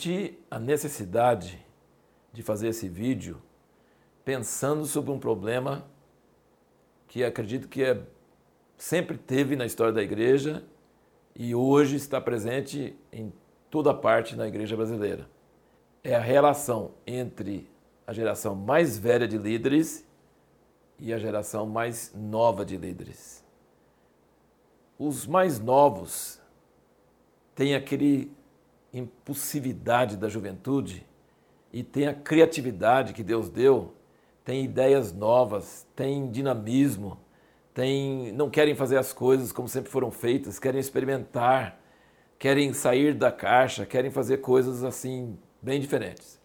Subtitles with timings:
[0.00, 1.62] senti a necessidade
[2.32, 3.42] de fazer esse vídeo
[4.24, 5.84] pensando sobre um problema
[7.06, 8.00] que acredito que é,
[8.78, 10.64] sempre teve na história da igreja
[11.36, 13.30] e hoje está presente em
[13.70, 15.28] toda parte na igreja brasileira.
[16.02, 17.68] É a relação entre
[18.06, 20.06] a geração mais velha de líderes
[20.98, 23.44] e a geração mais nova de líderes.
[24.98, 26.40] Os mais novos
[27.54, 28.32] têm aquele
[28.92, 31.06] impulsividade da juventude
[31.72, 33.94] e têm a criatividade que Deus deu,
[34.44, 37.18] têm ideias novas, têm dinamismo,
[37.72, 41.78] têm, não querem fazer as coisas como sempre foram feitas, querem experimentar,
[42.38, 46.40] querem sair da caixa, querem fazer coisas assim bem diferentes.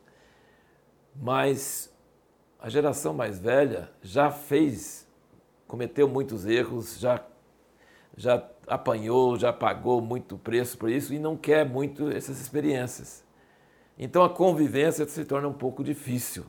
[1.16, 1.92] Mas
[2.60, 5.08] a geração mais velha já fez,
[5.68, 7.24] cometeu muitos erros, já,
[8.16, 13.24] já apanhou, já pagou muito preço por isso e não quer muito essas experiências.
[13.98, 16.46] Então a convivência se torna um pouco difícil,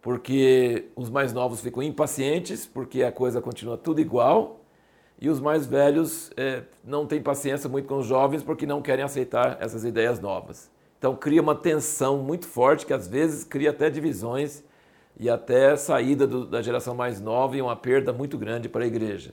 [0.00, 4.60] porque os mais novos ficam impacientes, porque a coisa continua tudo igual,
[5.20, 9.04] e os mais velhos é, não têm paciência muito com os jovens porque não querem
[9.04, 10.70] aceitar essas ideias novas.
[10.98, 14.64] Então cria uma tensão muito forte que às vezes cria até divisões
[15.18, 18.86] e até saída do, da geração mais nova e uma perda muito grande para a
[18.86, 19.32] igreja.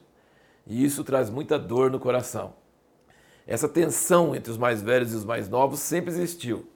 [0.66, 2.54] E isso traz muita dor no coração.
[3.45, 6.68] Essa tensão entre os mais velhos e os mais novos sempre existiu.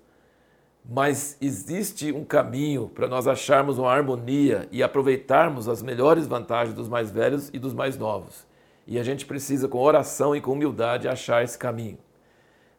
[0.87, 6.87] Mas existe um caminho para nós acharmos uma harmonia e aproveitarmos as melhores vantagens dos
[6.87, 8.45] mais velhos e dos mais novos.
[8.85, 11.97] E a gente precisa, com oração e com humildade, achar esse caminho.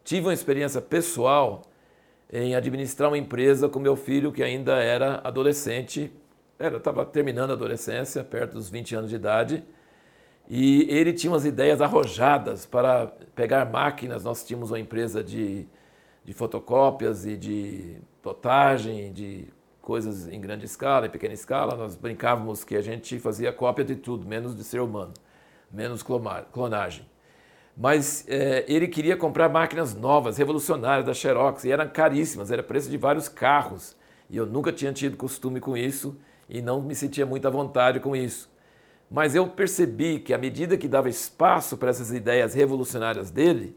[0.05, 1.63] Tive uma experiência pessoal
[2.31, 6.11] em administrar uma empresa com meu filho que ainda era adolescente,
[6.57, 9.63] era estava terminando a adolescência, perto dos 20 anos de idade,
[10.49, 14.23] e ele tinha umas ideias arrojadas para pegar máquinas.
[14.23, 15.67] Nós tínhamos uma empresa de,
[16.23, 19.47] de fotocópias e de plotagem, de
[19.81, 21.75] coisas em grande escala e pequena escala.
[21.75, 25.13] Nós brincávamos que a gente fazia cópia de tudo, menos de ser humano,
[25.71, 27.05] menos clonagem
[27.79, 32.89] mas é, ele queria comprar máquinas novas, revolucionárias da Xerox, e eram caríssimas, era preço
[32.89, 33.95] de vários carros.
[34.29, 36.17] E eu nunca tinha tido costume com isso
[36.49, 38.49] e não me sentia muita vontade com isso.
[39.09, 43.75] Mas eu percebi que à medida que dava espaço para essas ideias revolucionárias dele,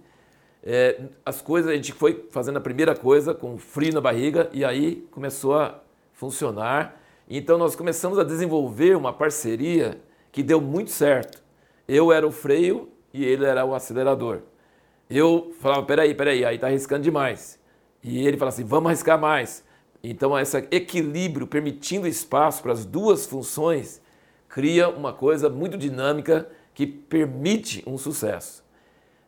[0.62, 4.64] é, as coisas, a gente foi fazendo a primeira coisa com frio na barriga e
[4.64, 5.80] aí começou a
[6.12, 7.00] funcionar.
[7.28, 10.00] Então nós começamos a desenvolver uma parceria
[10.32, 11.42] que deu muito certo.
[11.86, 14.40] Eu era o freio e ele era o acelerador.
[15.08, 17.58] Eu falava, peraí, peraí, aí está arriscando demais.
[18.02, 19.64] E ele falava assim, vamos arriscar mais.
[20.02, 24.00] Então, esse equilíbrio, permitindo espaço para as duas funções,
[24.50, 28.64] cria uma coisa muito dinâmica que permite um sucesso.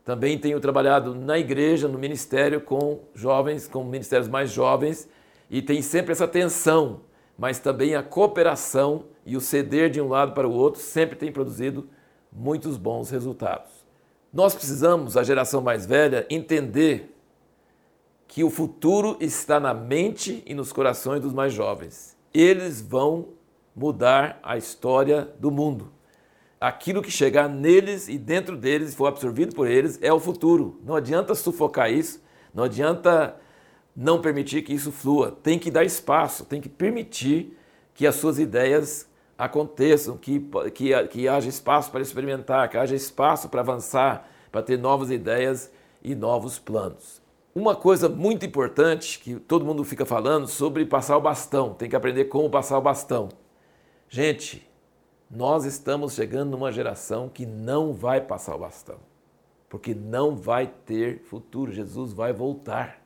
[0.04, 5.08] Também tenho trabalhado na igreja, no ministério, com jovens, com ministérios mais jovens,
[5.48, 7.02] e tem sempre essa tensão,
[7.38, 11.30] mas também a cooperação e o ceder de um lado para o outro sempre tem
[11.30, 11.88] produzido
[12.32, 13.70] muitos bons resultados.
[14.32, 17.14] Nós precisamos, a geração mais velha, entender
[18.26, 22.16] que o futuro está na mente e nos corações dos mais jovens.
[22.34, 23.28] Eles vão
[23.74, 25.92] mudar a história do mundo.
[26.60, 30.80] Aquilo que chegar neles e dentro deles e for absorvido por eles é o futuro.
[30.84, 32.22] Não adianta sufocar isso,
[32.54, 33.36] não adianta
[33.96, 35.36] não permitir que isso flua.
[35.42, 37.58] Tem que dar espaço, tem que permitir
[37.94, 43.48] que as suas ideias aconteçam, que, que, que haja espaço para experimentar, que haja espaço
[43.48, 45.70] para avançar, para ter novas ideias
[46.02, 47.20] e novos planos.
[47.54, 51.96] Uma coisa muito importante que todo mundo fica falando sobre passar o bastão, tem que
[51.96, 53.28] aprender como passar o bastão.
[54.14, 54.62] Gente,
[55.30, 58.98] nós estamos chegando numa geração que não vai passar o bastão,
[59.70, 63.02] porque não vai ter futuro, Jesus vai voltar.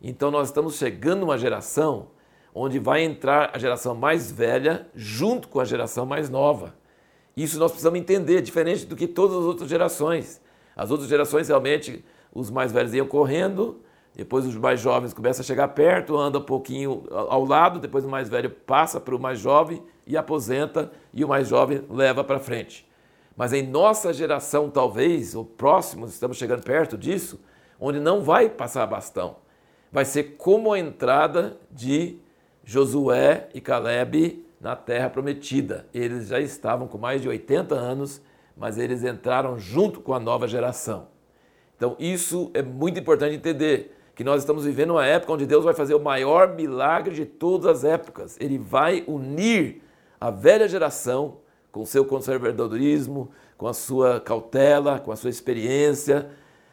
[0.00, 2.08] Então nós estamos chegando numa geração
[2.54, 6.74] onde vai entrar a geração mais velha junto com a geração mais nova.
[7.36, 10.40] Isso nós precisamos entender, diferente do que todas as outras gerações.
[10.74, 12.02] As outras gerações realmente,
[12.32, 13.82] os mais velhos iam correndo,
[14.18, 18.08] depois os mais jovens começam a chegar perto, anda um pouquinho ao lado, depois o
[18.08, 22.40] mais velho passa para o mais jovem e aposenta, e o mais jovem leva para
[22.40, 22.84] frente.
[23.36, 27.40] Mas em nossa geração, talvez, ou próximos, estamos chegando perto disso,
[27.78, 29.36] onde não vai passar bastão.
[29.92, 32.18] Vai ser como a entrada de
[32.64, 35.86] Josué e Caleb na terra prometida.
[35.94, 38.20] Eles já estavam com mais de 80 anos,
[38.56, 41.06] mas eles entraram junto com a nova geração.
[41.76, 45.72] Então, isso é muito importante entender que nós estamos vivendo uma época onde Deus vai
[45.72, 48.36] fazer o maior milagre de todas as épocas.
[48.40, 49.80] Ele vai unir
[50.20, 51.36] a velha geração
[51.70, 56.30] com seu conservadorismo, com a sua cautela, com a sua experiência,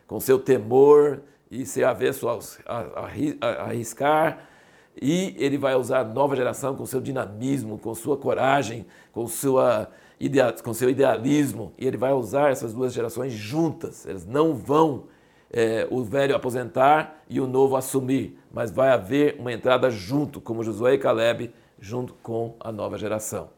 [0.08, 1.22] com seu temor
[1.52, 3.06] e ser avesso a, a,
[3.42, 4.50] a arriscar,
[5.00, 9.88] e ele vai usar a nova geração com seu dinamismo, com sua coragem, com, sua
[10.20, 14.04] idea, com seu idealismo, e ele vai usar essas duas gerações juntas.
[14.08, 15.04] Eles não vão
[15.52, 20.64] é, o velho aposentar e o novo assumir, mas vai haver uma entrada junto, como
[20.64, 23.50] Josué e Caleb, junto com a nova geração.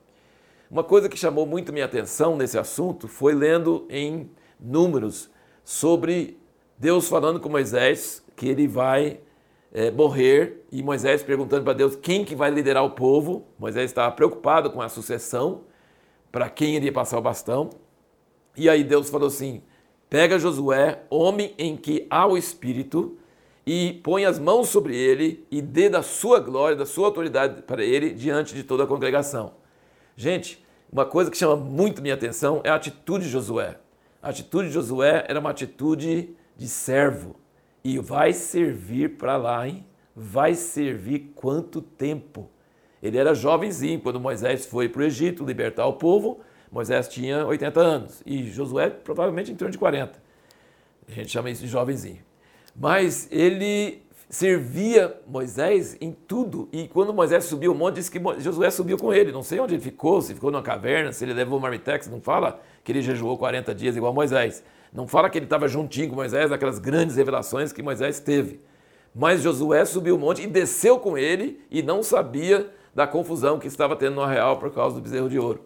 [0.70, 4.30] Uma coisa que chamou muito minha atenção nesse assunto foi lendo em
[4.60, 5.30] Números
[5.64, 6.38] sobre
[6.78, 9.20] Deus falando com Moisés que ele vai
[9.72, 13.46] é, morrer e Moisés perguntando para Deus quem que vai liderar o povo.
[13.58, 15.62] Moisés estava preocupado com a sucessão,
[16.32, 17.70] para quem iria passar o bastão.
[18.56, 19.62] E aí Deus falou assim:
[20.10, 23.18] pega Josué, homem em que há o Espírito,
[23.66, 27.84] e põe as mãos sobre ele e dê da sua glória, da sua autoridade para
[27.84, 29.56] ele diante de toda a congregação.
[30.16, 33.78] Gente, uma coisa que chama muito minha atenção é a atitude de Josué.
[34.22, 37.36] A atitude de Josué era uma atitude de servo.
[37.84, 39.86] E vai servir para lá, hein?
[40.16, 42.50] Vai servir quanto tempo?
[43.04, 46.40] Ele era jovenzinho quando Moisés foi para o Egito libertar o povo.
[46.72, 50.22] Moisés tinha 80 anos e Josué provavelmente em torno de 40.
[51.08, 52.20] A gente chama isso de jovenzinho.
[52.76, 56.68] Mas ele servia Moisés em tudo.
[56.72, 59.32] E quando Moisés subiu o monte, disse que Josué subiu com ele.
[59.32, 62.60] Não sei onde ele ficou, se ficou numa caverna, se ele levou marmitex, não fala
[62.84, 64.64] que ele jejuou 40 dias igual Moisés.
[64.94, 68.60] Não fala que ele estava juntinho com Moisés, aquelas grandes revelações que Moisés teve.
[69.16, 73.68] Mas Josué subiu o monte e desceu com ele e não sabia da confusão que
[73.68, 75.66] estava tendo no arreal por causa do bezerro de ouro.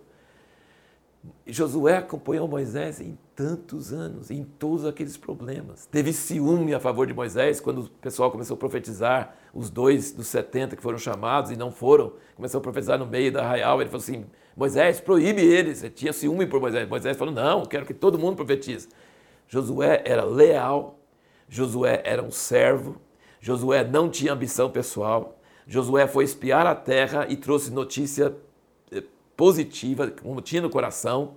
[1.45, 5.85] Josué acompanhou Moisés em tantos anos, em todos aqueles problemas.
[5.85, 10.27] Teve ciúme a favor de Moisés quando o pessoal começou a profetizar, os dois dos
[10.27, 13.81] 70 que foram chamados e não foram, começou a profetizar no meio da arraial.
[13.81, 14.25] Ele falou assim:
[14.55, 15.83] Moisés, proíbe eles.
[15.83, 16.87] Ele tinha ciúme por Moisés.
[16.87, 18.87] Moisés falou: Não, quero que todo mundo profetize.
[19.47, 20.99] Josué era leal,
[21.49, 22.95] Josué era um servo,
[23.41, 25.37] Josué não tinha ambição pessoal.
[25.67, 28.33] Josué foi espiar a terra e trouxe notícia
[29.41, 31.33] positiva, como tinha no coração.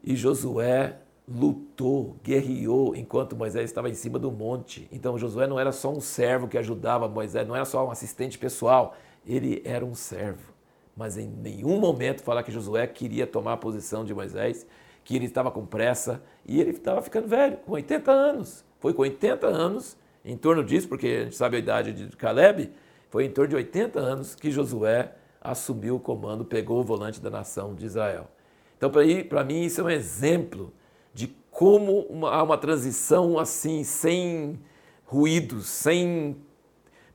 [0.00, 4.86] E Josué lutou, guerreou enquanto Moisés estava em cima do monte.
[4.92, 8.38] Então Josué não era só um servo que ajudava Moisés, não era só um assistente
[8.38, 8.94] pessoal,
[9.26, 10.52] ele era um servo.
[10.96, 14.64] Mas em nenhum momento falar que Josué queria tomar a posição de Moisés,
[15.02, 18.64] que ele estava com pressa e ele estava ficando velho, com 80 anos.
[18.78, 22.70] Foi com 80 anos, em torno disso, porque a gente sabe a idade de Caleb,
[23.08, 27.30] foi em torno de 80 anos que Josué assumiu o comando, pegou o volante da
[27.30, 28.28] nação de Israel.
[28.76, 28.90] Então,
[29.28, 30.72] para mim, isso é um exemplo
[31.14, 34.58] de como uma, há uma transição assim, sem
[35.04, 36.36] ruídos, sem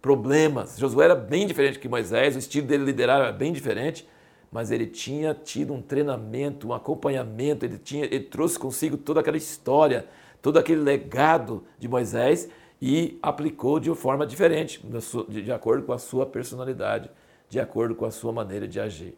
[0.02, 0.78] problemas.
[0.78, 4.08] Josué era bem diferente que Moisés, o estilo dele liderar era bem diferente,
[4.52, 9.38] mas ele tinha tido um treinamento, um acompanhamento, ele, tinha, ele trouxe consigo toda aquela
[9.38, 10.08] história,
[10.42, 12.48] todo aquele legado de Moisés
[12.82, 14.86] e aplicou de uma forma diferente,
[15.28, 17.10] de acordo com a sua personalidade
[17.50, 19.18] de acordo com a sua maneira de agir.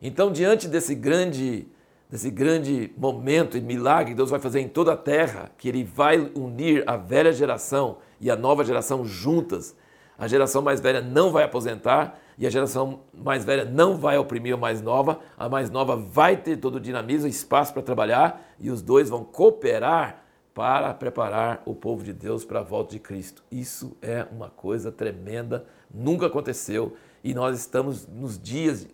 [0.00, 1.66] Então, diante desse grande,
[2.10, 5.82] desse grande momento e milagre que Deus vai fazer em toda a terra, que Ele
[5.82, 9.74] vai unir a velha geração e a nova geração juntas,
[10.18, 14.54] a geração mais velha não vai aposentar e a geração mais velha não vai oprimir
[14.54, 18.70] a mais nova, a mais nova vai ter todo o dinamismo, espaço para trabalhar e
[18.70, 20.23] os dois vão cooperar
[20.54, 23.42] para preparar o povo de Deus para a volta de Cristo.
[23.50, 28.86] Isso é uma coisa tremenda, nunca aconteceu e nós estamos nos dias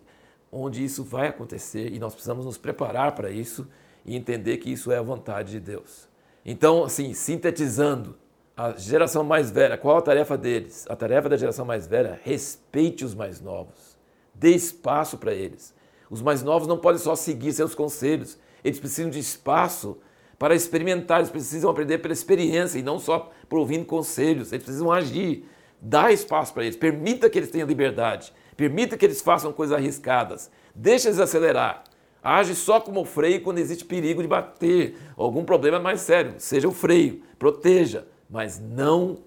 [0.51, 3.67] onde isso vai acontecer e nós precisamos nos preparar para isso
[4.03, 6.09] e entender que isso é a vontade de Deus.
[6.43, 8.17] Então, assim, sintetizando,
[8.57, 10.85] a geração mais velha, qual a tarefa deles?
[10.89, 13.97] A tarefa da geração mais velha, respeite os mais novos.
[14.33, 15.73] Dê espaço para eles.
[16.09, 19.97] Os mais novos não podem só seguir seus conselhos, eles precisam de espaço
[20.41, 24.91] para experimentar, eles precisam aprender pela experiência e não só por ouvindo conselhos, eles precisam
[24.91, 25.45] agir,
[25.79, 30.51] Dá espaço para eles, permita que eles tenham liberdade, permita que eles façam coisas arriscadas,
[30.73, 31.83] deixa eles acelerar.
[32.23, 36.35] Age só como freio quando existe perigo de bater, algum problema mais sério.
[36.39, 39.19] Seja o freio, proteja, mas não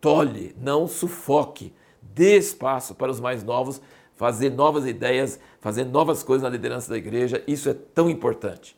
[0.00, 1.72] tolhe, não sufoque.
[2.00, 3.80] Dê espaço para os mais novos
[4.14, 7.42] fazer novas ideias, fazer novas coisas na liderança da igreja.
[7.46, 8.76] Isso é tão importante.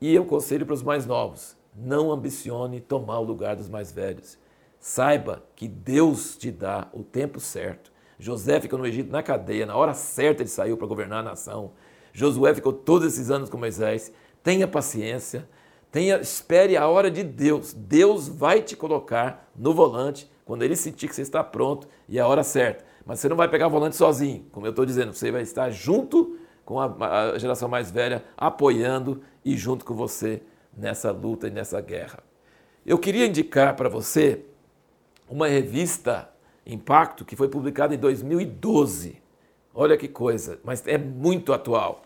[0.00, 4.38] E eu conselho para os mais novos: não ambicione tomar o lugar dos mais velhos.
[4.78, 7.92] Saiba que Deus te dá o tempo certo.
[8.18, 11.72] José ficou no Egito na cadeia, na hora certa ele saiu para governar a nação.
[12.12, 14.12] Josué ficou todos esses anos com Moisés.
[14.42, 15.48] Tenha paciência,
[15.90, 17.72] tenha, espere a hora de Deus.
[17.72, 22.22] Deus vai te colocar no volante quando ele sentir que você está pronto e é
[22.22, 22.84] a hora certa.
[23.04, 25.70] Mas você não vai pegar o volante sozinho, como eu estou dizendo, você vai estar
[25.70, 26.38] junto
[26.70, 30.40] com a, a geração mais velha, apoiando e junto com você
[30.72, 32.20] nessa luta e nessa guerra.
[32.86, 34.44] Eu queria indicar para você
[35.28, 36.30] uma revista
[36.64, 39.20] Impacto que foi publicada em 2012.
[39.74, 42.02] Olha que coisa, mas é muito atual.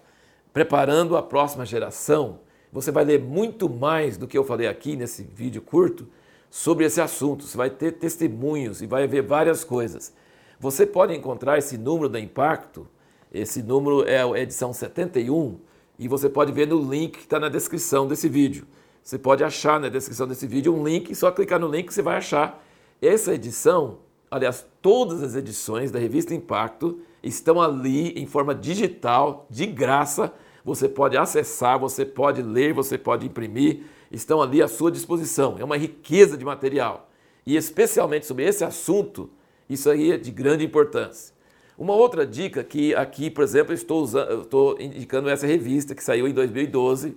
[0.51, 2.41] Preparando a próxima geração,
[2.73, 6.09] você vai ler muito mais do que eu falei aqui nesse vídeo curto
[6.49, 7.45] sobre esse assunto.
[7.45, 10.15] Você vai ter testemunhos e vai ver várias coisas.
[10.59, 12.89] Você pode encontrar esse número da Impacto,
[13.35, 15.59] esse número é a edição 71,
[15.99, 18.65] e você pode ver no link que está na descrição desse vídeo.
[19.03, 22.17] Você pode achar na descrição desse vídeo um link, só clicar no link você vai
[22.17, 22.65] achar.
[23.03, 23.99] Essa edição,
[24.31, 30.33] aliás, todas as edições da revista Impacto estão ali em forma digital, de graça.
[30.65, 35.57] Você pode acessar, você pode ler, você pode imprimir, estão ali à sua disposição.
[35.59, 37.11] É uma riqueza de material.
[37.45, 39.29] E especialmente sobre esse assunto,
[39.69, 41.34] isso aí é de grande importância.
[41.77, 46.29] Uma outra dica que aqui, por exemplo, estou, usando, estou indicando essa revista que saiu
[46.29, 47.17] em 2012,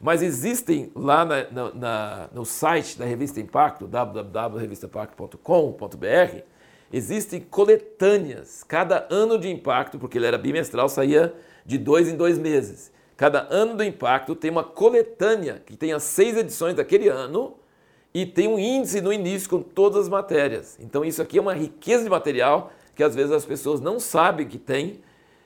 [0.00, 6.42] mas existem lá na, na, na, no site da Revista Impacto, www.revistaimpacto.com.br,
[6.92, 8.64] existem coletâneas.
[8.64, 11.34] Cada ano de impacto, porque ele era bimestral, saía
[11.66, 12.90] de dois em dois meses.
[13.14, 17.56] Cada ano do impacto tem uma coletânea que tem as seis edições daquele ano
[18.14, 20.78] e tem um índice no início com todas as matérias.
[20.80, 24.44] Então isso aqui é uma riqueza de material que às vezes as pessoas não sabem
[24.44, 24.98] que tem.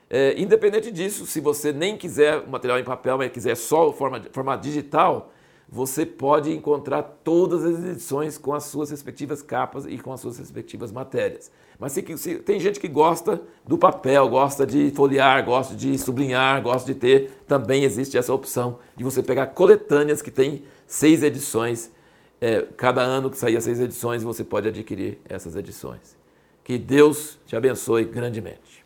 [0.09, 3.93] É, independente disso, se você nem quiser o material em papel, mas quiser só o
[3.93, 5.31] formato, formato digital,
[5.69, 10.39] você pode encontrar todas as edições com as suas respectivas capas e com as suas
[10.39, 11.51] respectivas matérias.
[11.77, 16.59] Mas se, se, tem gente que gosta do papel, gosta de folhear, gosta de sublinhar,
[16.59, 21.91] gosta de ter, também existe essa opção de você pegar coletâneas que tem seis edições.
[22.41, 26.22] É, cada ano que sair seis edições, você pode adquirir essas edições.
[26.63, 28.82] Que Deus te abençoe grandemente.